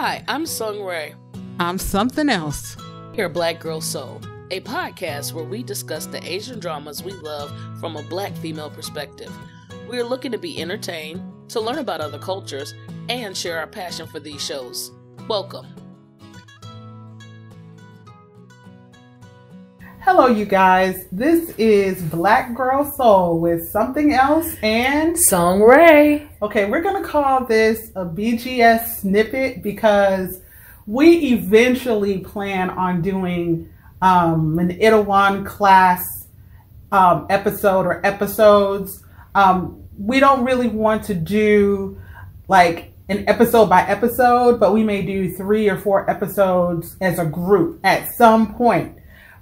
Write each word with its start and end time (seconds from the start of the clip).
Hi, 0.00 0.22
I'm 0.28 0.46
Sung 0.46 0.84
Ray. 0.84 1.16
I'm 1.58 1.76
something 1.76 2.28
else. 2.28 2.76
Here 3.14 3.26
at 3.26 3.32
Black 3.32 3.58
Girl 3.58 3.80
Soul, 3.80 4.20
a 4.52 4.60
podcast 4.60 5.32
where 5.32 5.42
we 5.42 5.64
discuss 5.64 6.06
the 6.06 6.24
Asian 6.24 6.60
dramas 6.60 7.02
we 7.02 7.10
love 7.10 7.52
from 7.80 7.96
a 7.96 8.04
black 8.04 8.32
female 8.36 8.70
perspective. 8.70 9.36
We 9.90 9.98
are 9.98 10.04
looking 10.04 10.30
to 10.30 10.38
be 10.38 10.62
entertained, 10.62 11.20
to 11.48 11.58
learn 11.58 11.80
about 11.80 12.00
other 12.00 12.20
cultures, 12.20 12.74
and 13.08 13.36
share 13.36 13.58
our 13.58 13.66
passion 13.66 14.06
for 14.06 14.20
these 14.20 14.40
shows. 14.40 14.92
Welcome. 15.26 15.66
Hello, 20.02 20.28
you 20.28 20.44
guys. 20.44 21.06
This 21.10 21.50
is 21.58 22.00
Black 22.04 22.54
Girl 22.54 22.90
Soul 22.96 23.40
with 23.40 23.68
something 23.68 24.14
else 24.14 24.54
and 24.62 25.18
Song 25.18 25.60
Ray. 25.60 26.28
Okay, 26.40 26.70
we're 26.70 26.82
gonna 26.82 27.06
call 27.06 27.44
this 27.44 27.90
a 27.96 28.04
BGS 28.04 29.00
snippet 29.00 29.60
because 29.62 30.40
we 30.86 31.32
eventually 31.32 32.18
plan 32.18 32.70
on 32.70 33.02
doing 33.02 33.68
um, 34.00 34.58
an 34.60 34.70
Itaewon 34.78 35.44
class 35.44 36.28
um, 36.92 37.26
episode 37.28 37.84
or 37.84 38.04
episodes. 38.06 39.02
Um, 39.34 39.82
we 39.98 40.20
don't 40.20 40.44
really 40.44 40.68
want 40.68 41.04
to 41.04 41.14
do 41.14 42.00
like 42.46 42.92
an 43.08 43.28
episode 43.28 43.66
by 43.66 43.82
episode, 43.82 44.60
but 44.60 44.72
we 44.72 44.84
may 44.84 45.02
do 45.02 45.34
three 45.36 45.68
or 45.68 45.76
four 45.76 46.08
episodes 46.08 46.96
as 47.00 47.18
a 47.18 47.24
group 47.24 47.80
at 47.82 48.12
some 48.14 48.54
point 48.54 48.97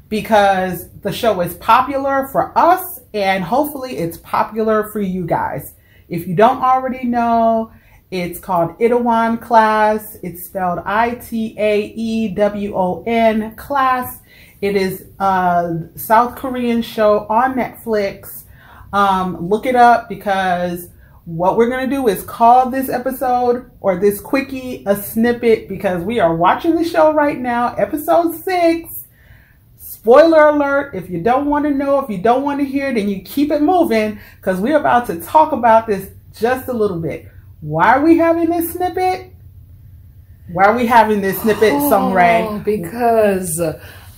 because 0.09 0.91
the 1.01 1.13
show 1.13 1.41
is 1.41 1.55
popular 1.55 2.29
for 2.29 2.57
us 2.57 3.01
and 3.13 3.43
hopefully 3.43 3.97
it's 3.97 4.19
popular 4.19 4.91
for 4.91 5.01
you 5.01 5.27
guys. 5.27 5.75
If 6.09 6.29
you 6.29 6.35
don't 6.37 6.63
already 6.63 7.05
know, 7.05 7.73
it's 8.11 8.39
called 8.39 8.79
Itaewon 8.79 9.43
Class. 9.43 10.17
It's 10.23 10.45
spelled 10.45 10.79
I-T-A-E-W-O-N 10.85 11.27
Class. 13.57 14.21
It 14.61 14.77
is 14.77 15.07
a 15.19 15.89
South 15.97 16.37
Korean 16.37 16.83
show 16.83 17.27
on 17.29 17.55
Netflix. 17.55 18.45
Um, 18.93 19.49
look 19.49 19.67
it 19.67 19.75
up 19.75 20.09
because 20.09 20.91
what 21.25 21.57
we're 21.57 21.69
going 21.69 21.91
to 21.91 21.97
do 21.97 22.07
is 22.07 22.23
call 22.23 22.71
this 22.71 22.89
episode 22.89 23.69
or 23.81 23.97
this 23.97 24.21
quickie 24.21 24.85
a 24.87 24.95
snippet 24.95 25.69
because 25.69 26.05
we 26.05 26.21
are 26.21 26.37
watching 26.37 26.77
the 26.77 26.85
show 26.85 27.13
right 27.13 27.41
now, 27.41 27.75
episode 27.75 28.33
six 28.37 28.96
spoiler 29.87 30.49
alert 30.49 30.95
if 30.95 31.09
you 31.09 31.23
don't 31.23 31.47
want 31.47 31.65
to 31.65 31.71
know 31.71 32.01
if 32.01 32.11
you 32.11 32.19
don't 32.19 32.43
want 32.43 32.59
to 32.59 32.67
hear 32.67 32.93
then 32.93 33.09
you 33.09 33.23
keep 33.23 33.53
it 33.53 33.63
moving 33.63 34.19
because 34.37 34.61
we're 34.61 34.79
about 34.79 35.07
to 35.07 35.21
talk 35.21 35.53
about 35.53 35.87
this 35.87 36.11
just 36.39 36.69
a 36.69 36.73
little 36.73 36.99
bit. 36.99 37.29
Why 37.61 37.95
are 37.95 38.03
we 38.03 38.19
having 38.19 38.51
this 38.51 38.73
snippet? 38.73 39.33
Why 40.53 40.65
are 40.65 40.77
we 40.77 40.87
having 40.87 41.21
this 41.21 41.41
snippet 41.41 41.73
oh, 41.73 41.89
because 42.65 43.61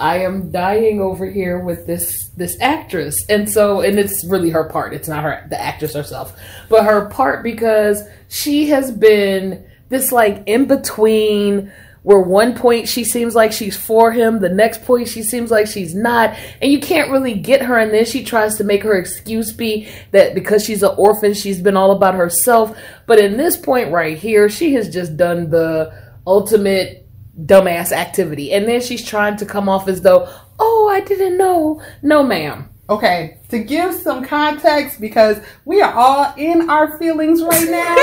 i 0.00 0.18
am 0.18 0.52
dying 0.52 1.00
over 1.00 1.28
here 1.28 1.58
with 1.60 1.86
this 1.86 2.30
this 2.36 2.56
actress. 2.60 3.14
And 3.28 3.50
so 3.50 3.82
and 3.82 3.98
it's 3.98 4.24
really 4.24 4.50
her 4.50 4.64
part. 4.64 4.94
It's 4.94 5.08
not 5.08 5.22
her 5.22 5.46
the 5.50 5.60
actress 5.60 5.94
herself. 5.94 6.38
But 6.68 6.84
her 6.84 7.08
part 7.10 7.42
because 7.42 8.02
she 8.28 8.68
has 8.68 8.90
been 8.90 9.66
this 9.90 10.12
like 10.12 10.42
in 10.46 10.66
between 10.66 11.72
where 12.02 12.20
one 12.20 12.54
point 12.54 12.88
she 12.88 13.04
seems 13.04 13.34
like 13.34 13.52
she's 13.52 13.76
for 13.76 14.12
him, 14.12 14.40
the 14.40 14.48
next 14.48 14.84
point 14.84 15.08
she 15.08 15.22
seems 15.22 15.50
like 15.50 15.66
she's 15.66 15.94
not, 15.94 16.36
and 16.62 16.70
you 16.72 16.80
can't 16.80 17.10
really 17.10 17.34
get 17.34 17.62
her. 17.62 17.76
And 17.76 17.92
then 17.92 18.04
she 18.04 18.24
tries 18.24 18.56
to 18.56 18.64
make 18.64 18.82
her 18.82 18.96
excuse 18.98 19.52
be 19.52 19.88
that 20.12 20.34
because 20.34 20.64
she's 20.64 20.82
an 20.82 20.94
orphan, 20.96 21.34
she's 21.34 21.60
been 21.60 21.76
all 21.76 21.90
about 21.90 22.14
herself. 22.14 22.76
But 23.06 23.18
in 23.18 23.36
this 23.36 23.56
point 23.56 23.92
right 23.92 24.16
here, 24.16 24.48
she 24.48 24.74
has 24.74 24.92
just 24.92 25.16
done 25.16 25.50
the 25.50 25.92
ultimate 26.26 27.08
dumbass 27.38 27.92
activity. 27.92 28.52
And 28.52 28.66
then 28.68 28.80
she's 28.80 29.04
trying 29.04 29.36
to 29.36 29.46
come 29.46 29.68
off 29.68 29.88
as 29.88 30.02
though, 30.02 30.28
oh, 30.58 30.88
I 30.92 31.00
didn't 31.00 31.36
know. 31.36 31.82
No, 32.02 32.22
ma'am. 32.22 32.68
Okay, 32.90 33.40
to 33.50 33.58
give 33.58 33.94
some 33.94 34.24
context, 34.24 34.98
because 34.98 35.38
we 35.66 35.82
are 35.82 35.92
all 35.92 36.32
in 36.38 36.70
our 36.70 36.98
feelings 36.98 37.42
right 37.42 37.68
now. 37.68 37.94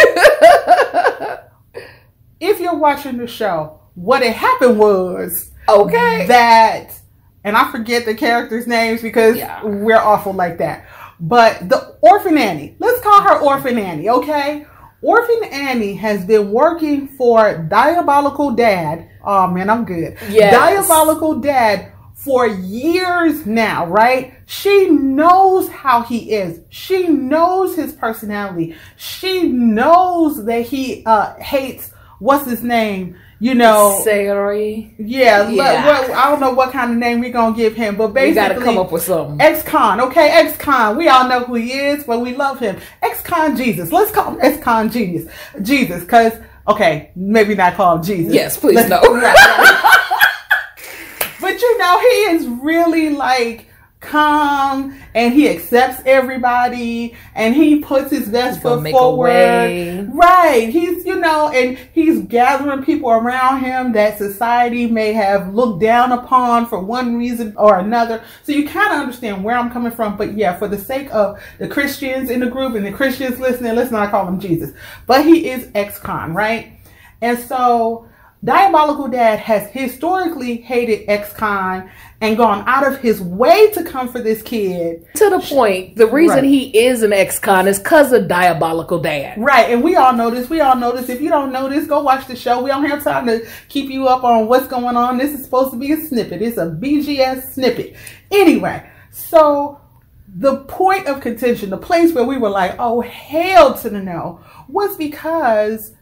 if 2.39 2.59
you're 2.59 2.75
watching 2.75 3.17
the 3.17 3.25
show, 3.25 3.79
what 3.95 4.21
had 4.21 4.33
happened 4.33 4.77
was 4.77 5.51
okay 5.67 6.27
that 6.27 6.99
and 7.45 7.55
I 7.55 7.71
forget 7.71 8.05
the 8.05 8.15
characters' 8.15 8.65
names 8.65 9.01
because 9.01 9.37
yeah. 9.37 9.63
we're 9.63 9.97
awful 9.97 10.33
like 10.33 10.57
that. 10.57 10.87
But 11.19 11.69
the 11.69 11.95
Orphan 12.01 12.37
Annie, 12.39 12.75
let's 12.79 13.01
call 13.01 13.21
her 13.21 13.37
Orphan 13.39 13.77
Annie, 13.77 14.09
okay? 14.09 14.65
Orphan 15.01 15.43
Annie 15.51 15.93
has 15.93 16.25
been 16.25 16.51
working 16.51 17.07
for 17.09 17.59
Diabolical 17.69 18.51
Dad. 18.51 19.09
Oh 19.23 19.45
man, 19.47 19.69
I'm 19.69 19.85
good. 19.85 20.17
Yes. 20.27 20.53
Diabolical 20.55 21.39
Dad 21.39 21.91
for 22.15 22.47
years 22.47 23.45
now, 23.45 23.85
right? 23.85 24.33
She 24.47 24.89
knows 24.89 25.69
how 25.69 26.01
he 26.01 26.31
is. 26.31 26.61
She 26.69 27.07
knows 27.07 27.75
his 27.75 27.93
personality. 27.93 28.75
She 28.95 29.43
knows 29.49 30.43
that 30.45 30.63
he 30.63 31.03
uh, 31.05 31.35
hates 31.35 31.91
what's 32.19 32.49
his 32.49 32.63
name? 32.63 33.17
You 33.39 33.53
know, 33.53 34.01
Saeroyi. 34.05 34.93
Yeah, 34.97 35.49
yeah. 35.49 35.85
What, 35.85 36.09
I 36.11 36.29
don't 36.29 36.39
know 36.39 36.53
what 36.53 36.71
kind 36.71 36.91
of 36.91 36.97
name 36.97 37.19
we're 37.19 37.31
gonna 37.31 37.55
give 37.55 37.75
him, 37.75 37.97
but 37.97 38.13
basically, 38.13 38.29
we 38.29 38.35
gotta 38.35 38.61
come 38.61 38.77
up 38.77 38.91
with 38.91 39.03
something. 39.03 39.41
Ex-con, 39.41 39.99
okay, 40.01 40.29
ex-con. 40.29 40.97
We 40.97 41.09
all 41.09 41.27
know 41.27 41.41
who 41.41 41.55
he 41.55 41.73
is, 41.73 42.05
but 42.05 42.21
we 42.21 42.33
love 42.33 42.59
him. 42.59 42.79
Ex-con 43.01 43.57
Jesus. 43.57 43.91
Let's 43.91 44.11
call 44.11 44.33
him 44.33 44.39
ex-con 44.41 44.89
genius, 44.89 45.29
Jesus, 45.61 46.01
because 46.01 46.33
okay, 46.67 47.11
maybe 47.15 47.55
not 47.55 47.75
call 47.75 47.97
him 47.97 48.03
Jesus. 48.03 48.33
Yes, 48.33 48.57
please 48.57 48.75
Let's, 48.75 48.89
no. 48.89 49.01
but 51.41 51.61
you 51.61 51.77
know, 51.77 51.99
he 51.99 52.35
is 52.35 52.47
really 52.47 53.09
like 53.09 53.67
calm 54.05 54.97
and 55.13 55.33
he 55.33 55.49
accepts 55.49 56.01
everybody 56.05 57.15
and 57.33 57.55
he 57.55 57.79
puts 57.79 58.11
his 58.11 58.29
best 58.29 58.61
foot 58.61 58.87
forward. 58.89 60.09
Right. 60.13 60.69
He's, 60.69 61.05
you 61.05 61.15
know, 61.15 61.49
and 61.49 61.77
he's 61.93 62.21
gathering 62.21 62.83
people 62.83 63.09
around 63.09 63.61
him 63.61 63.91
that 63.93 64.17
society 64.17 64.87
may 64.87 65.13
have 65.13 65.53
looked 65.53 65.81
down 65.81 66.11
upon 66.11 66.67
for 66.67 66.79
one 66.79 67.17
reason 67.17 67.53
or 67.57 67.79
another. 67.79 68.23
So 68.43 68.51
you 68.51 68.67
kind 68.67 68.93
of 68.93 68.99
understand 68.99 69.43
where 69.43 69.57
I'm 69.57 69.71
coming 69.71 69.91
from. 69.91 70.17
But 70.17 70.37
yeah, 70.37 70.57
for 70.57 70.67
the 70.67 70.77
sake 70.77 71.13
of 71.13 71.41
the 71.57 71.67
Christians 71.67 72.29
in 72.29 72.39
the 72.39 72.49
group 72.49 72.75
and 72.75 72.85
the 72.85 72.91
Christians 72.91 73.39
listening, 73.39 73.75
let's 73.75 73.91
not 73.91 74.11
call 74.11 74.27
him 74.27 74.39
Jesus. 74.39 74.71
But 75.07 75.25
he 75.25 75.49
is 75.49 75.69
ex-con, 75.75 76.33
right? 76.33 76.73
And 77.21 77.37
so 77.39 78.07
Diabolical 78.43 79.07
Dad 79.07 79.39
has 79.39 79.69
historically 79.71 80.57
hated 80.57 81.05
ex-con 81.07 81.89
and 82.21 82.37
gone 82.37 82.63
out 82.67 82.87
of 82.87 82.99
his 82.99 83.21
way 83.21 83.69
to 83.71 83.83
come 83.83 84.07
for 84.07 84.21
this 84.21 84.41
kid. 84.41 85.05
To 85.15 85.29
the 85.29 85.39
point, 85.39 85.95
the 85.97 86.07
reason 86.07 86.37
right. 86.37 86.45
he 86.45 86.77
is 86.77 87.03
an 87.03 87.11
ex-con 87.11 87.67
is 87.67 87.77
because 87.77 88.13
of 88.13 88.27
Diabolical 88.27 88.99
Dad. 88.99 89.37
Right, 89.37 89.69
and 89.69 89.83
we 89.83 89.95
all 89.95 90.13
know 90.13 90.29
this. 90.29 90.49
We 90.49 90.61
all 90.61 90.75
know 90.75 90.93
this. 90.93 91.09
If 91.09 91.21
you 91.21 91.29
don't 91.29 91.51
know 91.51 91.67
this, 91.67 91.87
go 91.87 92.01
watch 92.01 92.27
the 92.27 92.35
show. 92.35 92.63
We 92.63 92.69
don't 92.69 92.85
have 92.85 93.03
time 93.03 93.25
to 93.27 93.45
keep 93.67 93.89
you 93.89 94.07
up 94.07 94.23
on 94.23 94.47
what's 94.47 94.67
going 94.67 94.95
on. 94.95 95.17
This 95.17 95.37
is 95.37 95.43
supposed 95.43 95.71
to 95.71 95.77
be 95.77 95.91
a 95.91 95.97
snippet. 95.97 96.41
It's 96.41 96.57
a 96.57 96.67
BGS 96.67 97.53
snippet. 97.53 97.95
Anyway, 98.31 98.89
so 99.11 99.81
the 100.27 100.57
point 100.63 101.07
of 101.07 101.21
contention, 101.21 101.69
the 101.69 101.77
place 101.77 102.13
where 102.13 102.25
we 102.25 102.37
were 102.37 102.49
like, 102.49 102.75
oh, 102.79 103.01
hell 103.01 103.73
to 103.79 103.89
the 103.89 104.01
no, 104.01 104.39
was 104.67 104.95
because 104.97 105.93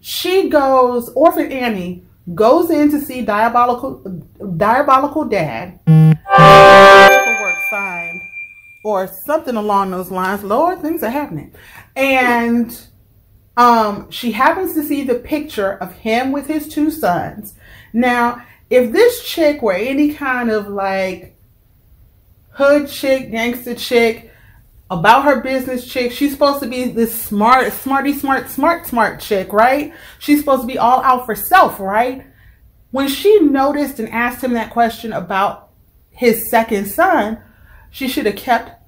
she 0.00 0.48
goes, 0.48 1.10
Orphan 1.10 1.52
Annie 1.52 2.06
goes 2.32 2.70
in 2.70 2.90
to 2.90 3.00
see 3.00 3.22
Diabolical 3.22 4.00
Diabolical 4.56 5.24
Dad. 5.24 5.78
Paperwork 5.86 7.56
signed 7.70 8.20
or 8.84 9.06
something 9.06 9.56
along 9.56 9.90
those 9.90 10.10
lines. 10.10 10.42
Lord, 10.42 10.80
things 10.80 11.02
are 11.02 11.10
happening. 11.10 11.52
And 11.96 12.78
um, 13.56 14.10
she 14.10 14.32
happens 14.32 14.74
to 14.74 14.82
see 14.82 15.04
the 15.04 15.16
picture 15.16 15.72
of 15.72 15.92
him 15.92 16.32
with 16.32 16.46
his 16.46 16.68
two 16.68 16.90
sons. 16.90 17.54
Now, 17.92 18.44
if 18.70 18.92
this 18.92 19.24
chick 19.24 19.62
were 19.62 19.74
any 19.74 20.14
kind 20.14 20.50
of 20.50 20.68
like 20.68 21.36
hood 22.50 22.88
chick, 22.88 23.30
gangster 23.30 23.74
chick, 23.74 24.32
about 24.90 25.24
her 25.24 25.40
business 25.40 25.86
chick. 25.86 26.12
She's 26.12 26.32
supposed 26.32 26.62
to 26.62 26.68
be 26.68 26.84
this 26.84 27.14
smart, 27.14 27.72
smarty, 27.72 28.12
smart, 28.12 28.50
smart, 28.50 28.86
smart 28.86 29.20
chick, 29.20 29.52
right? 29.52 29.92
She's 30.18 30.40
supposed 30.40 30.62
to 30.62 30.66
be 30.66 30.78
all 30.78 31.02
out 31.02 31.26
for 31.26 31.34
self, 31.34 31.80
right? 31.80 32.26
When 32.90 33.08
she 33.08 33.40
noticed 33.40 33.98
and 33.98 34.08
asked 34.10 34.44
him 34.44 34.52
that 34.52 34.70
question 34.70 35.12
about 35.12 35.70
his 36.10 36.48
second 36.50 36.86
son, 36.86 37.38
she 37.90 38.08
should 38.08 38.26
have 38.26 38.36
kept 38.36 38.82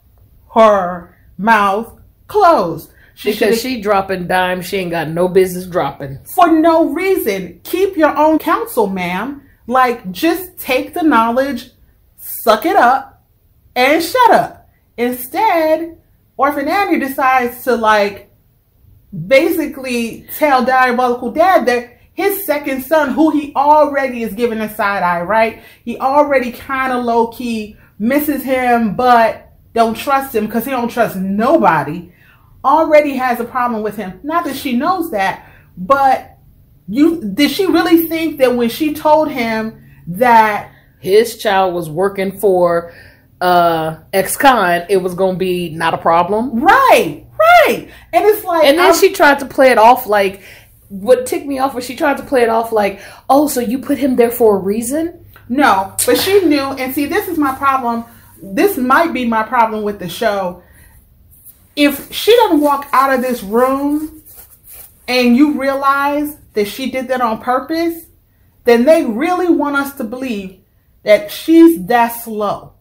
her 0.55 1.17
mouth 1.39 1.99
closed. 2.29 2.93
She 3.15 3.33
because 3.33 3.61
she 3.61 3.81
dropping 3.81 4.27
dimes, 4.27 4.67
she 4.67 4.77
ain't 4.77 4.91
got 4.91 5.09
no 5.09 5.27
business 5.27 5.67
dropping. 5.67 6.19
For 6.35 6.53
no 6.53 6.91
reason. 6.91 7.61
Keep 7.65 7.97
your 7.97 8.15
own 8.15 8.39
counsel, 8.39 8.87
ma'am. 8.87 9.43
Like, 9.67 10.11
just 10.13 10.59
take 10.59 10.93
the 10.93 11.03
knowledge, 11.03 11.71
suck 12.17 12.67
it 12.67 12.77
up, 12.77 13.25
and 13.75 14.03
shut 14.03 14.31
up. 14.31 14.66
Instead, 14.97 15.99
Orphan 16.37 16.69
Annie 16.69 16.99
decides 16.99 17.65
to 17.65 17.77
like 17.77 18.31
basically 19.27 20.27
tell 20.37 20.65
Diabolical 20.65 21.31
Dad 21.31 21.67
that 21.67 21.99
his 22.15 22.47
second 22.47 22.83
son, 22.83 23.13
who 23.13 23.31
he 23.31 23.53
already 23.55 24.23
is 24.23 24.33
giving 24.33 24.61
a 24.61 24.75
side 24.75 25.03
eye, 25.03 25.21
right? 25.21 25.63
He 25.85 25.99
already 25.99 26.51
kind 26.51 26.93
of 26.93 27.05
low 27.05 27.29
key 27.29 27.77
misses 27.99 28.43
him, 28.43 28.97
but 28.97 29.53
don't 29.75 29.97
trust 29.97 30.35
him 30.35 30.47
because 30.47 30.65
he 30.65 30.71
don't 30.71 30.89
trust 30.89 31.17
nobody. 31.17 32.11
Already 32.65 33.17
has 33.17 33.39
a 33.39 33.45
problem 33.45 33.83
with 33.83 33.97
him. 33.97 34.19
Not 34.23 34.45
that 34.47 34.57
she 34.57 34.75
knows 34.75 35.11
that, 35.11 35.47
but 35.77 36.39
you 36.89 37.23
did 37.23 37.51
she 37.51 37.67
really 37.67 38.07
think 38.07 38.39
that 38.39 38.57
when 38.57 38.71
she 38.71 38.95
told 38.95 39.31
him 39.31 39.85
that 40.07 40.73
his 40.99 41.37
child 41.37 41.75
was 41.75 41.91
working 41.91 42.39
for 42.39 42.95
uh 43.41 43.99
ex-con, 44.13 44.87
it 44.89 44.97
was 44.99 45.15
gonna 45.15 45.37
be 45.39 45.71
not 45.71 45.95
a 45.95 45.99
problem. 45.99 46.61
Right, 46.61 47.27
right. 47.39 47.89
And 48.13 48.25
it's 48.25 48.45
like 48.45 48.65
And 48.65 48.79
then 48.79 48.87
I'm- 48.87 48.95
she 48.95 49.13
tried 49.13 49.39
to 49.41 49.47
play 49.47 49.71
it 49.71 49.79
off 49.79 50.07
like 50.07 50.43
what 50.89 51.27
ticked 51.27 51.47
me 51.47 51.59
off 51.59 51.75
was 51.75 51.85
she 51.85 51.97
tried 51.97 52.17
to 52.17 52.23
play 52.23 52.43
it 52.43 52.49
off 52.49 52.71
like, 52.73 53.01
oh, 53.29 53.49
so 53.49 53.61
you 53.61 53.79
put 53.81 53.99
him 53.99 54.15
there 54.17 54.31
for 54.31 54.57
a 54.57 54.59
reason? 54.61 55.27
No, 55.49 55.95
but 56.07 56.17
she 56.19 56.45
knew. 56.45 56.61
And 56.61 56.95
see, 56.95 57.07
this 57.07 57.27
is 57.29 57.37
my 57.39 57.55
problem. 57.57 58.05
This 58.41 58.77
might 58.77 59.13
be 59.13 59.25
my 59.27 59.43
problem 59.43 59.83
with 59.83 59.99
the 59.99 60.09
show. 60.09 60.63
If 61.75 62.13
she 62.13 62.35
doesn't 62.37 62.61
walk 62.61 62.89
out 62.93 63.13
of 63.13 63.21
this 63.21 63.43
room 63.43 64.23
and 65.09 65.37
you 65.37 65.61
realize 65.61 66.37
that 66.55 66.67
she 66.69 66.91
did 66.91 67.09
that 67.09 67.21
on 67.21 67.41
purpose, 67.41 68.07
then 68.65 68.85
they 68.85 69.05
really 69.05 69.49
want 69.49 69.77
us 69.77 69.95
to 69.97 70.05
believe 70.05 70.61
that 71.03 71.31
she's 71.31 71.85
that 71.87 72.09
slow. 72.09 72.73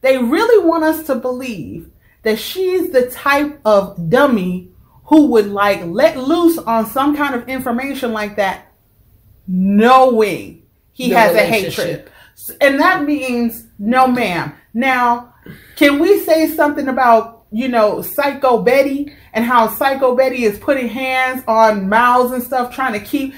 They 0.00 0.18
really 0.18 0.64
want 0.64 0.84
us 0.84 1.06
to 1.06 1.14
believe 1.14 1.90
that 2.22 2.38
she's 2.38 2.90
the 2.90 3.10
type 3.10 3.60
of 3.64 4.10
dummy 4.10 4.70
who 5.04 5.26
would 5.26 5.46
like 5.46 5.82
let 5.84 6.16
loose 6.16 6.58
on 6.58 6.86
some 6.86 7.16
kind 7.16 7.34
of 7.34 7.48
information 7.48 8.12
like 8.12 8.36
that, 8.36 8.72
knowing 9.46 10.62
he 10.92 11.10
The 11.10 11.16
has 11.16 11.34
a 11.36 11.44
hatred. 11.44 12.10
And 12.60 12.80
that 12.80 13.04
means 13.04 13.66
no 13.78 14.06
ma'am. 14.06 14.52
Now, 14.74 15.34
can 15.76 15.98
we 15.98 16.20
say 16.20 16.48
something 16.48 16.88
about, 16.88 17.44
you 17.50 17.68
know, 17.68 18.02
Psycho 18.02 18.62
Betty 18.62 19.14
and 19.32 19.44
how 19.44 19.68
Psycho 19.68 20.16
Betty 20.16 20.44
is 20.44 20.58
putting 20.58 20.88
hands 20.88 21.44
on 21.46 21.88
mouths 21.88 22.32
and 22.32 22.42
stuff 22.42 22.74
trying 22.74 22.92
to 22.92 23.00
keep 23.00 23.34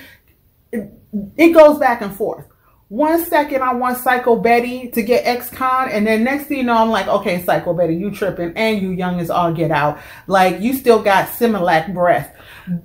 it 0.73 1.53
goes 1.55 1.79
back 1.79 2.03
and 2.03 2.15
forth. 2.15 2.47
One 2.89 3.23
second 3.25 3.63
I 3.63 3.75
want 3.75 3.99
Psycho 3.99 4.37
Betty 4.37 4.89
to 4.91 5.03
get 5.03 5.27
ex-con, 5.27 5.91
and 5.91 6.07
then 6.07 6.25
next 6.25 6.45
thing 6.45 6.59
you 6.59 6.65
know, 6.65 6.77
I'm 6.77 6.89
like, 6.89 7.07
okay, 7.07 7.43
Psycho 7.43 7.75
Betty, 7.75 7.95
you 7.95 8.11
tripping, 8.11 8.55
and 8.57 8.81
you 8.81 8.93
young 8.93 9.21
as 9.21 9.29
all 9.29 9.53
get 9.53 9.71
out. 9.71 9.99
Like 10.27 10.61
you 10.61 10.73
still 10.73 11.03
got 11.03 11.29
Similac 11.29 11.93
breath. 11.93 12.35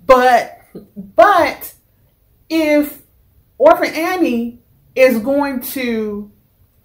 But 0.05 0.59
but 1.15 1.73
if 2.50 3.01
Orphan 3.57 3.94
Annie 3.94 4.59
is 4.95 5.19
going 5.19 5.61
to 5.61 6.31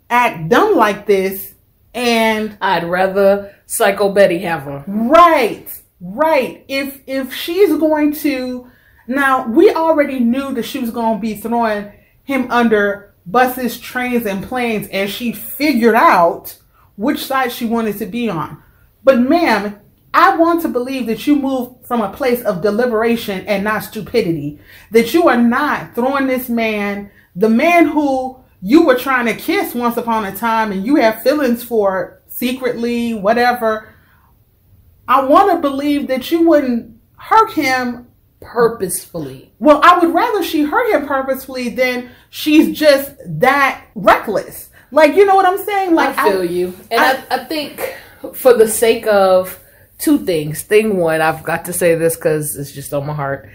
act 0.08 0.48
dumb 0.48 0.76
like 0.76 1.06
this 1.06 1.54
and 1.94 2.56
I'd 2.60 2.84
rather 2.84 3.54
Psycho 3.66 4.12
Betty 4.12 4.38
have 4.38 4.62
her. 4.62 4.84
Right, 4.86 5.68
right. 6.00 6.64
If 6.68 7.00
if 7.06 7.34
she's 7.34 7.70
going 7.70 8.14
to 8.16 8.70
now, 9.06 9.48
we 9.48 9.70
already 9.72 10.20
knew 10.20 10.52
that 10.54 10.64
she 10.64 10.78
was 10.78 10.90
going 10.90 11.16
to 11.16 11.20
be 11.20 11.34
throwing 11.34 11.92
him 12.24 12.50
under 12.50 13.07
buses, 13.30 13.78
trains, 13.78 14.26
and 14.26 14.44
planes, 14.44 14.88
and 14.88 15.10
she 15.10 15.32
figured 15.32 15.94
out 15.94 16.56
which 16.96 17.24
side 17.24 17.52
she 17.52 17.64
wanted 17.64 17.98
to 17.98 18.06
be 18.06 18.28
on. 18.28 18.62
But, 19.04 19.20
ma'am, 19.20 19.78
I 20.12 20.36
want 20.36 20.62
to 20.62 20.68
believe 20.68 21.06
that 21.06 21.26
you 21.26 21.36
move 21.36 21.86
from 21.86 22.00
a 22.00 22.12
place 22.12 22.42
of 22.42 22.62
deliberation 22.62 23.46
and 23.46 23.62
not 23.64 23.84
stupidity. 23.84 24.58
That 24.90 25.14
you 25.14 25.28
are 25.28 25.36
not 25.36 25.94
throwing 25.94 26.26
this 26.26 26.48
man, 26.48 27.10
the 27.36 27.48
man 27.48 27.86
who 27.88 28.38
you 28.60 28.84
were 28.84 28.96
trying 28.96 29.26
to 29.26 29.34
kiss 29.34 29.74
once 29.74 29.96
upon 29.96 30.24
a 30.24 30.34
time 30.34 30.72
and 30.72 30.84
you 30.84 30.96
have 30.96 31.22
feelings 31.22 31.62
for 31.62 32.20
secretly, 32.26 33.14
whatever. 33.14 33.94
I 35.06 35.24
want 35.24 35.52
to 35.52 35.60
believe 35.60 36.08
that 36.08 36.30
you 36.30 36.48
wouldn't 36.48 36.98
hurt 37.16 37.52
him 37.52 38.07
Purposefully. 38.40 39.52
well, 39.58 39.80
I 39.82 39.98
would 39.98 40.14
rather 40.14 40.42
she 40.42 40.62
hurt 40.62 40.92
him 40.92 41.06
purposefully 41.06 41.70
than 41.70 42.10
she's 42.30 42.76
just 42.78 43.12
that 43.26 43.84
reckless. 43.94 44.70
Like, 44.90 45.16
you 45.16 45.26
know 45.26 45.34
what 45.34 45.46
I'm 45.46 45.58
saying? 45.64 45.94
Like, 45.94 46.16
I 46.16 46.30
feel 46.30 46.44
you. 46.44 46.74
And 46.90 47.00
I, 47.00 47.22
I, 47.30 47.44
think 47.44 47.96
for 48.32 48.54
the 48.54 48.68
sake 48.68 49.06
of 49.06 49.58
two 49.98 50.18
things. 50.18 50.62
Thing 50.62 50.96
one, 50.96 51.20
I've 51.20 51.44
got 51.44 51.66
to 51.66 51.72
say 51.72 51.94
this 51.94 52.16
because 52.16 52.56
it's 52.56 52.72
just 52.72 52.94
on 52.94 53.06
my 53.06 53.12
heart. 53.12 53.50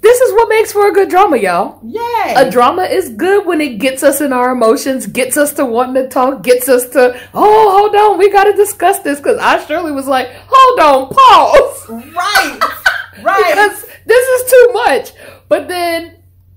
This 0.00 0.20
is 0.20 0.32
what 0.32 0.48
makes 0.48 0.72
for 0.72 0.88
a 0.88 0.92
good 0.92 1.08
drama, 1.08 1.38
y'all. 1.38 1.80
Yay. 1.84 2.34
A 2.36 2.50
drama 2.50 2.82
is 2.82 3.08
good 3.10 3.46
when 3.46 3.60
it 3.60 3.78
gets 3.78 4.02
us 4.02 4.20
in 4.20 4.32
our 4.32 4.52
emotions, 4.52 5.06
gets 5.06 5.36
us 5.36 5.52
to 5.54 5.64
wanting 5.64 6.02
to 6.02 6.08
talk, 6.08 6.42
gets 6.42 6.68
us 6.68 6.88
to, 6.90 7.20
oh, 7.34 7.78
hold 7.78 7.94
on, 7.96 8.18
we 8.18 8.30
got 8.30 8.44
to 8.44 8.52
discuss 8.52 9.00
this. 9.00 9.18
Because 9.18 9.38
I 9.38 9.64
surely 9.64 9.90
was 9.90 10.06
like, 10.06 10.28
hold 10.48 10.80
on, 10.80 11.14
pause. 11.14 11.88
right. 12.14 12.60
Right. 13.20 13.50
because 13.50 13.84
this 14.08 14.26
is 14.26 14.50
too 14.50 14.72
much. 14.72 15.12
But 15.48 15.68
then 15.68 16.16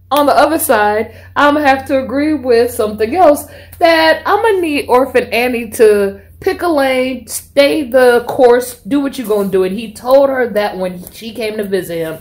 on 0.09 0.25
the 0.25 0.35
other 0.35 0.57
side, 0.57 1.15
I'm 1.35 1.53
gonna 1.53 1.67
have 1.67 1.85
to 1.87 2.03
agree 2.03 2.33
with 2.33 2.71
something 2.71 3.15
else 3.15 3.45
that 3.79 4.23
I'm 4.25 4.41
gonna 4.41 4.61
need 4.61 4.87
Orphan 4.87 5.25
Annie 5.31 5.69
to 5.71 6.21
pick 6.39 6.63
a 6.63 6.67
lane, 6.67 7.27
stay 7.27 7.83
the 7.83 8.25
course, 8.27 8.81
do 8.81 8.99
what 8.99 9.17
you're 9.17 9.27
gonna 9.27 9.49
do. 9.49 9.63
And 9.63 9.77
he 9.77 9.93
told 9.93 10.29
her 10.29 10.47
that 10.49 10.77
when 10.77 11.09
she 11.11 11.33
came 11.33 11.57
to 11.57 11.63
visit 11.63 11.97
him. 11.97 12.19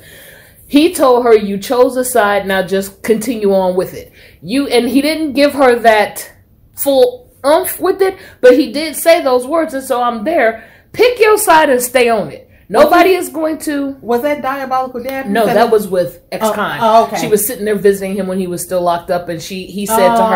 He 0.67 0.95
told 0.95 1.25
her 1.25 1.35
you 1.35 1.59
chose 1.59 1.97
a 1.97 2.05
side, 2.05 2.47
now 2.47 2.63
just 2.63 3.03
continue 3.03 3.53
on 3.53 3.75
with 3.75 3.95
it. 3.95 4.13
You 4.41 4.69
and 4.69 4.89
he 4.89 5.01
didn't 5.01 5.33
give 5.33 5.55
her 5.55 5.79
that 5.81 6.33
full 6.77 7.33
umph 7.43 7.81
with 7.81 8.03
it, 8.03 8.19
but 8.41 8.57
he 8.57 8.73
did 8.73 8.95
say 8.95 9.23
those 9.23 9.47
words, 9.47 9.75
and 9.75 9.83
so 9.83 10.03
I'm 10.03 10.25
there. 10.25 10.69
Pick 10.93 11.19
your 11.19 11.39
side 11.39 11.71
and 11.71 11.83
stay 11.83 12.09
on 12.09 12.31
it. 12.31 12.50
Nobody 12.71 13.11
is 13.15 13.29
going 13.31 13.59
to 13.59 13.97
Was 14.01 14.23
that 14.23 14.43
Diabolical 14.43 15.03
Dad? 15.03 15.29
no, 15.29 15.45
Said 15.45 15.57
that 15.57 15.71
was 15.73 15.89
with 15.89 16.21
oh, 16.23 16.29
ex-con. 16.31 16.79
Oh, 16.81 17.03
oh, 17.03 17.07
okay. 17.07 17.21
She 17.21 17.27
was 17.27 17.45
sitting 17.45 17.65
there 17.65 17.75
visiting 17.75 18.15
him 18.15 18.29
when 18.29 18.39
he 18.39 18.47
was 18.47 18.63
still 18.63 18.81
locked 18.81 19.11
up, 19.11 19.29
and 19.29 19.43
she 19.43 19.67
he 19.67 19.87
said 19.87 20.15
to 20.17 20.23
Oh. 20.23 20.27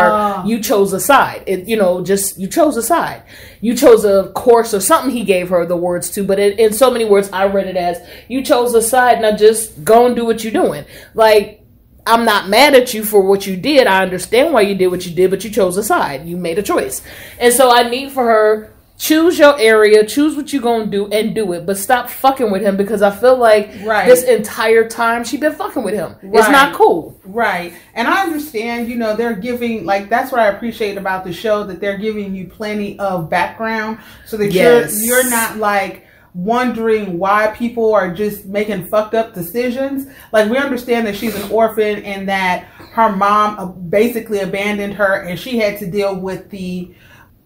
her, 0.41 0.43
"You 0.45 0.59
chose 0.59 0.91
a 0.91 0.99
side. 0.99 1.43
It, 1.47 1.65
you 1.67 1.77
know, 1.77 2.03
just 2.03 2.37
you 2.37 2.47
chose 2.47 2.75
a 2.75 2.83
side. 2.83 3.23
You 3.61 3.73
chose 3.73 4.03
a 4.03 4.31
course 4.35 4.73
or 4.73 4.81
something." 4.81 5.11
He 5.11 5.23
gave 5.23 5.47
her 5.49 5.65
the 5.65 5.77
words 5.77 6.09
to, 6.11 6.23
but 6.25 6.37
in, 6.37 6.59
in 6.59 6.73
so 6.73 6.91
many 6.91 7.05
words, 7.05 7.29
I 7.31 7.45
read 7.45 7.67
it 7.67 7.77
as, 7.77 7.99
"You 8.27 8.43
chose 8.43 8.73
a 8.73 8.81
side. 8.81 9.21
Now 9.21 9.35
just 9.35 9.85
go 9.85 10.05
and 10.05 10.15
do 10.15 10.25
what 10.25 10.43
you're 10.43 10.53
doing." 10.53 10.83
Like. 11.13 11.61
I'm 12.07 12.23
not 12.23 12.49
mad 12.49 12.75
at 12.75 12.93
you 12.93 13.03
for 13.03 13.19
what 13.21 13.47
you 13.47 13.57
did. 13.57 13.87
I 13.87 14.03
understand 14.03 14.53
why 14.53 14.61
you 14.61 14.75
did 14.75 14.89
what 14.89 15.07
you 15.07 15.15
did, 15.15 15.31
but 15.31 15.43
you 15.43 15.49
chose 15.49 15.75
a 15.75 15.81
side. 15.81 16.27
You 16.27 16.37
made 16.37 16.59
a 16.59 16.61
choice. 16.61 17.01
And 17.39 17.51
so 17.51 17.71
I 17.71 17.89
need 17.89 18.11
for 18.11 18.23
her 18.23 18.74
choose 18.97 19.37
your 19.37 19.59
area, 19.59 20.05
choose 20.05 20.35
what 20.37 20.53
you're 20.53 20.61
going 20.61 20.85
to 20.89 20.91
do 20.91 21.07
and 21.07 21.35
do 21.35 21.51
it, 21.53 21.65
but 21.65 21.77
stop 21.77 22.09
fucking 22.09 22.49
with 22.49 22.61
him 22.61 22.77
because 22.77 23.01
I 23.01 23.11
feel 23.11 23.35
like 23.37 23.71
Right. 23.83 24.05
this 24.07 24.23
entire 24.23 24.87
time 24.87 25.23
she 25.25 25.35
been 25.37 25.53
fucking 25.53 25.83
with 25.83 25.93
him. 25.93 26.15
It's 26.21 26.49
not 26.49 26.73
cool. 26.73 27.19
Right. 27.25 27.73
And 27.93 28.07
I 28.07 28.23
understand, 28.23 28.87
you 28.87 28.95
know, 28.95 29.15
they're 29.15 29.35
giving 29.35 29.85
like 29.85 30.07
that's 30.09 30.31
what 30.31 30.39
I 30.39 30.47
appreciate 30.47 30.97
about 30.97 31.25
the 31.25 31.33
show 31.33 31.63
that 31.65 31.81
they're 31.81 31.97
giving 31.97 32.33
you 32.35 32.47
plenty 32.47 32.97
of 32.99 33.29
background 33.29 33.97
so 34.25 34.37
that 34.37 34.51
Yes. 34.53 35.03
you're 35.03 35.21
you're 35.21 35.29
not 35.29 35.57
like 35.57 36.03
wondering 36.33 37.17
why 37.17 37.47
people 37.47 37.93
are 37.93 38.13
just 38.13 38.45
making 38.45 38.85
fucked 38.87 39.13
up 39.13 39.33
decisions. 39.33 40.07
Like 40.31 40.49
we 40.49 40.57
understand 40.57 41.07
that 41.07 41.15
she's 41.15 41.35
an 41.35 41.49
orphan 41.51 42.03
and 42.03 42.27
that 42.29 42.65
her 42.91 43.09
mom 43.15 43.87
basically 43.89 44.39
abandoned 44.39 44.93
her 44.95 45.21
and 45.23 45.39
she 45.39 45.57
had 45.57 45.79
to 45.79 45.89
deal 45.89 46.15
with 46.15 46.49
the 46.49 46.93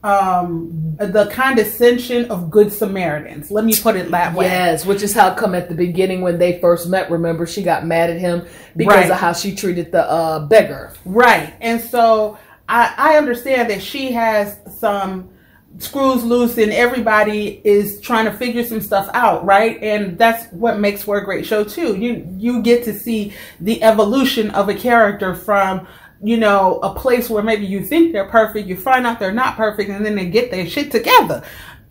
um 0.04 0.96
the 0.98 1.30
condescension 1.34 2.30
of 2.32 2.50
good 2.50 2.72
Samaritans. 2.72 3.52
Let 3.52 3.66
me 3.66 3.74
put 3.80 3.96
it 3.96 4.10
that 4.12 4.34
way. 4.34 4.46
Yes, 4.46 4.86
which 4.86 5.02
is 5.04 5.14
how 5.14 5.34
come 5.34 5.54
at 5.56 5.68
the 5.70 5.76
beginning 5.76 6.22
when 6.22 6.38
they 6.40 6.60
first 6.60 6.88
met, 6.88 7.12
remember 7.12 7.46
she 7.46 7.64
got 7.64 7.86
mad 7.86 8.10
at 8.10 8.20
him 8.20 8.46
because 8.78 8.96
Right. 8.96 9.12
of 9.12 9.18
how 9.18 9.34
she 9.34 9.56
treated 9.56 9.92
the 9.92 10.10
uh, 10.10 10.40
beggar. 10.46 10.94
Right. 11.06 11.54
And 11.62 11.82
so 11.82 12.38
I, 12.68 12.94
I 12.98 13.18
understand 13.18 13.70
that 13.72 13.82
she 13.82 14.12
has 14.14 14.58
some 14.78 15.30
screws 15.78 16.24
loose 16.24 16.58
and 16.58 16.72
everybody 16.72 17.62
is 17.64 18.02
trying 18.02 18.26
to 18.26 18.32
figure 18.32 18.64
some 18.64 18.82
stuff 18.82 19.10
out, 19.14 19.46
right? 19.46 19.82
And 19.82 20.18
that's 20.18 20.52
what 20.52 20.80
makes 20.80 21.04
for 21.04 21.18
a 21.18 21.24
great 21.24 21.46
show 21.46 21.64
too. 21.64 21.96
You 21.96 22.28
you 22.38 22.62
get 22.62 22.84
to 22.86 22.94
see 22.94 23.34
the 23.60 23.82
evolution 23.84 24.50
of 24.52 24.68
a 24.70 24.74
character 24.74 25.36
from 25.36 25.88
you 26.22 26.38
know, 26.38 26.80
a 26.84 26.94
place 26.94 27.30
where 27.30 27.44
maybe 27.44 27.66
you 27.66 27.84
think 27.84 28.12
they're 28.12 28.28
perfect, 28.28 28.68
you 28.68 28.76
find 28.76 29.06
out 29.08 29.20
they're 29.20 29.32
not 29.32 29.56
perfect, 29.56 29.90
and 29.90 30.06
then 30.06 30.16
they 30.16 30.26
get 30.26 30.52
their 30.52 30.68
shit 30.68 30.92
together. 30.92 31.44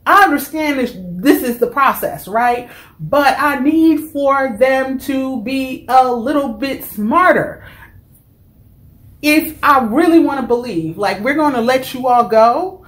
I 0.06 0.25
understand 0.25 0.78
this, 0.78 0.97
this 0.97 1.42
is 1.42 1.58
the 1.58 1.66
process, 1.66 2.28
right? 2.28 2.70
But 2.99 3.38
I 3.38 3.58
need 3.58 4.11
for 4.11 4.56
them 4.58 4.99
to 5.00 5.42
be 5.42 5.87
a 5.88 6.11
little 6.11 6.49
bit 6.49 6.85
smarter 6.85 7.64
if 9.23 9.58
I 9.62 9.85
really 9.85 10.20
want 10.20 10.40
to 10.40 10.47
believe, 10.47 10.97
like 10.97 11.20
we're 11.20 11.35
going 11.35 11.54
to 11.54 11.61
let 11.61 11.92
you 11.92 12.06
all 12.06 12.28
go 12.28 12.87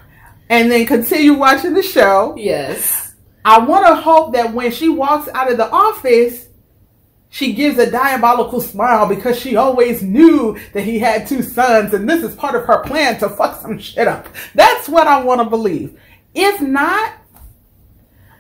and 0.49 0.71
then 0.71 0.87
continue 0.87 1.35
watching 1.35 1.75
the 1.75 1.83
show, 1.83 2.35
Yes. 2.37 3.15
I 3.43 3.59
want 3.59 3.87
to 3.87 3.95
hope 3.95 4.35
that 4.35 4.53
when 4.53 4.71
she 4.71 4.91
walks 4.91 5.27
out 5.33 5.51
of 5.51 5.57
the 5.57 5.71
office, 5.71 6.50
she 7.31 7.53
gives 7.53 7.79
a 7.79 7.91
diabolical 7.91 8.61
smile 8.61 9.07
because 9.07 9.39
she 9.39 9.57
always 9.57 10.03
knew 10.03 10.59
that 10.73 10.83
he 10.83 10.99
had 10.99 11.27
two 11.27 11.43
sons 11.43 11.95
and 11.95 12.09
this 12.11 12.25
is 12.25 12.35
part 12.35 12.57
of 12.57 12.65
her 12.67 12.83
plan 12.83 13.19
to 13.21 13.29
fuck 13.29 13.61
some 13.63 13.79
shit 13.79 14.09
up. 14.09 14.29
That's 14.55 14.89
what 14.89 15.07
I 15.07 15.23
want 15.23 15.41
to 15.41 15.49
believe. 15.49 15.99
If 16.35 16.61
not, 16.61 17.15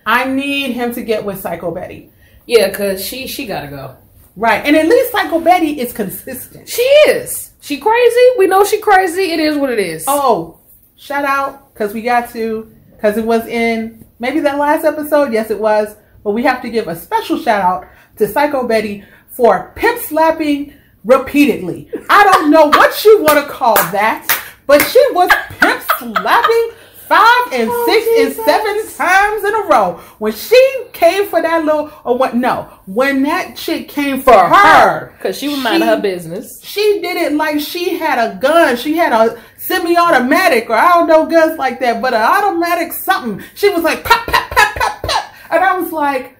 I 0.04 0.24
need 0.24 0.72
him 0.72 0.92
to 0.94 1.02
get 1.02 1.24
with 1.24 1.40
Psycho 1.40 1.70
Betty. 1.70 2.10
Yeah, 2.46 2.70
cause 2.70 3.04
she 3.04 3.28
she 3.28 3.46
gotta 3.46 3.68
go. 3.68 3.96
Right. 4.34 4.64
And 4.64 4.74
at 4.74 4.88
least 4.88 5.12
Psycho 5.12 5.40
Betty 5.40 5.80
is 5.80 5.92
consistent. 5.92 6.68
She 6.68 6.82
is. 6.82 7.52
She 7.60 7.78
crazy. 7.78 8.26
We 8.38 8.46
know 8.46 8.64
she 8.64 8.80
crazy. 8.80 9.32
It 9.32 9.38
is 9.38 9.56
what 9.56 9.70
it 9.70 9.78
is. 9.78 10.04
Oh, 10.08 10.58
shout 10.96 11.24
out 11.24 11.72
because 11.72 11.92
we 11.92 12.02
got 12.02 12.30
to 12.30 12.74
because 12.92 13.16
it 13.16 13.24
was 13.24 13.46
in 13.46 14.04
maybe 14.18 14.40
that 14.40 14.58
last 14.58 14.84
episode. 14.84 15.32
Yes, 15.32 15.50
it 15.50 15.60
was. 15.60 15.94
But 16.22 16.32
we 16.32 16.42
have 16.44 16.60
to 16.62 16.70
give 16.70 16.88
a 16.88 16.96
special 16.96 17.38
shout 17.38 17.62
out 17.62 17.88
to 18.16 18.28
Psycho 18.28 18.66
Betty 18.66 19.04
for 19.30 19.72
pimp 19.76 20.00
slapping 20.02 20.74
repeatedly. 21.04 21.90
I 22.10 22.24
don't 22.24 22.50
know 22.50 22.66
what 22.66 23.04
you 23.04 23.22
want 23.22 23.38
to 23.44 23.50
call 23.52 23.76
that, 23.76 24.26
but 24.66 24.82
she 24.82 25.02
was 25.12 25.30
pimp 25.58 25.82
slapping 25.98 26.70
five 27.08 27.52
and 27.52 27.68
Oh, 27.72 27.86
six 27.86 28.04
Jesus. 28.06 28.36
and 28.38 28.46
seven 28.46 28.96
times 28.96 29.42
in 29.44 29.54
a 29.54 29.66
row. 29.66 30.00
When 30.18 30.32
she 30.32 30.84
came 30.92 31.26
for 31.26 31.40
that 31.42 31.64
little, 31.64 31.90
or 32.04 32.16
what? 32.16 32.36
No, 32.36 32.68
when 32.86 33.22
that 33.24 33.56
chick 33.56 33.88
came 33.88 34.20
for, 34.20 34.32
her, 34.38 35.12
Cause 35.20 35.36
she 35.38 35.48
was 35.48 35.58
minding 35.62 35.88
her 35.88 36.00
business. 36.00 36.60
she 36.62 37.00
did 37.00 37.16
it 37.16 37.32
like 37.32 37.58
she 37.60 37.96
had 37.98 38.18
a 38.18 38.36
gun. 38.38 38.76
She 38.76 38.96
had 38.96 39.12
a 39.12 39.40
semi-automatic, 39.56 40.68
or 40.70 40.74
I 40.76 40.92
don't 40.92 41.08
know 41.08 41.26
guns 41.26 41.58
like 41.58 41.80
that, 41.80 42.00
but 42.02 42.14
an 42.14 42.20
automatic 42.22 42.92
something. 42.92 43.44
She 43.54 43.70
was 43.70 43.82
like 43.82 44.04
pop, 44.04 44.26
pop, 44.26 44.50
pop, 44.50 44.76
pop, 44.76 45.02
pop, 45.02 45.19
and 45.50 45.64
I 45.64 45.78
was 45.78 45.92
like, 45.92 46.38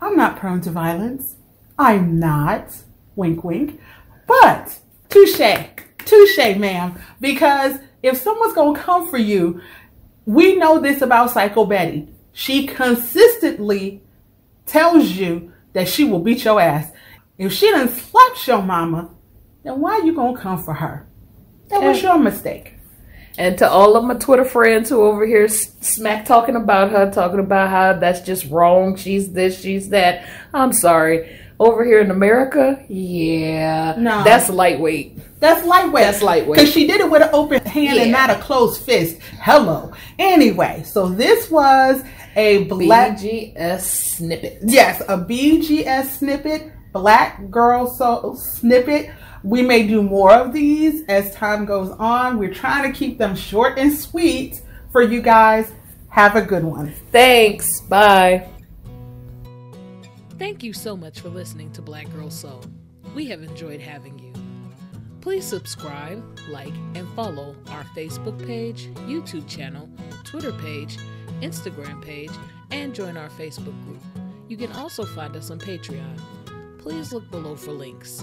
I'm 0.00 0.16
not 0.16 0.38
prone 0.38 0.60
to 0.62 0.70
violence. 0.70 1.36
I'm 1.78 2.18
not. 2.18 2.76
Wink, 3.14 3.42
wink. 3.44 3.80
But 4.26 4.78
touche, 5.08 5.40
touche, 5.98 6.56
ma'am. 6.56 7.00
Because 7.20 7.78
if 8.02 8.16
someone's 8.18 8.54
gonna 8.54 8.78
come 8.78 9.08
for 9.08 9.18
you, 9.18 9.60
we 10.24 10.56
know 10.56 10.80
this 10.80 11.02
about 11.02 11.30
Psycho 11.30 11.64
Betty. 11.64 12.08
She 12.32 12.66
consistently 12.66 14.02
tells 14.66 15.10
you 15.10 15.52
that 15.72 15.88
she 15.88 16.04
will 16.04 16.20
beat 16.20 16.44
your 16.44 16.60
ass. 16.60 16.90
If 17.38 17.52
she 17.52 17.70
done 17.70 17.88
slapped 17.88 18.46
your 18.46 18.62
mama, 18.62 19.10
then 19.62 19.80
why 19.80 19.94
are 19.94 20.04
you 20.04 20.14
gonna 20.14 20.38
come 20.38 20.62
for 20.62 20.74
her? 20.74 21.06
That 21.68 21.82
was 21.82 22.02
your 22.02 22.18
mistake. 22.18 22.75
And 23.38 23.58
to 23.58 23.68
all 23.68 23.96
of 23.96 24.04
my 24.04 24.14
Twitter 24.14 24.44
friends 24.44 24.88
who 24.88 25.02
over 25.02 25.26
here 25.26 25.46
smack 25.48 26.24
talking 26.24 26.56
about 26.56 26.90
her, 26.90 27.10
talking 27.10 27.38
about 27.40 27.68
how 27.68 27.92
that's 27.94 28.20
just 28.20 28.50
wrong. 28.50 28.96
She's 28.96 29.32
this, 29.32 29.60
she's 29.60 29.90
that. 29.90 30.26
I'm 30.54 30.72
sorry. 30.72 31.38
Over 31.58 31.84
here 31.84 32.00
in 32.00 32.10
America, 32.10 32.84
yeah, 32.88 33.94
No. 33.96 34.22
that's 34.24 34.50
lightweight. 34.50 35.18
That's 35.40 35.66
lightweight. 35.66 36.04
That's 36.04 36.22
lightweight. 36.22 36.58
Because 36.58 36.72
she 36.72 36.86
did 36.86 37.00
it 37.00 37.10
with 37.10 37.22
an 37.22 37.30
open 37.32 37.64
hand 37.64 37.98
and 37.98 38.12
not 38.12 38.28
a 38.30 38.36
closed 38.36 38.82
fist. 38.82 39.18
Hello. 39.40 39.92
Anyway, 40.18 40.82
so 40.84 41.08
this 41.08 41.50
was 41.50 42.02
a 42.36 42.64
black 42.64 43.16
BGS 43.18 43.80
snippet. 43.80 44.58
Yes, 44.64 45.00
a 45.08 45.16
BGS 45.16 46.18
snippet, 46.18 46.72
Black 46.92 47.50
Girl 47.50 47.86
so 47.86 48.34
snippet. 48.38 49.10
We 49.42 49.62
may 49.62 49.86
do 49.86 50.02
more 50.02 50.32
of 50.32 50.52
these 50.52 51.02
as 51.08 51.34
time 51.34 51.64
goes 51.64 51.90
on. 51.98 52.38
We're 52.38 52.54
trying 52.54 52.90
to 52.90 52.96
keep 52.96 53.18
them 53.18 53.36
short 53.36 53.78
and 53.78 53.92
sweet 53.92 54.60
for 54.90 55.02
you 55.02 55.20
guys. 55.20 55.72
Have 56.08 56.36
a 56.36 56.42
good 56.42 56.64
one. 56.64 56.92
Thanks. 57.12 57.80
Bye. 57.82 58.48
Thank 60.38 60.62
you 60.62 60.72
so 60.72 60.96
much 60.96 61.20
for 61.20 61.28
listening 61.28 61.72
to 61.72 61.82
Black 61.82 62.10
Girl 62.12 62.30
Soul. 62.30 62.62
We 63.14 63.26
have 63.26 63.42
enjoyed 63.42 63.80
having 63.80 64.18
you. 64.18 64.32
Please 65.20 65.44
subscribe, 65.44 66.22
like, 66.48 66.72
and 66.94 67.08
follow 67.16 67.56
our 67.70 67.84
Facebook 67.96 68.46
page, 68.46 68.88
YouTube 69.06 69.48
channel, 69.48 69.88
Twitter 70.24 70.52
page, 70.52 70.98
Instagram 71.40 72.02
page, 72.02 72.30
and 72.70 72.94
join 72.94 73.16
our 73.16 73.28
Facebook 73.30 73.74
group. 73.84 74.00
You 74.48 74.56
can 74.56 74.70
also 74.72 75.04
find 75.04 75.34
us 75.34 75.50
on 75.50 75.58
Patreon. 75.58 76.20
Please 76.78 77.12
look 77.12 77.28
below 77.30 77.56
for 77.56 77.72
links. 77.72 78.22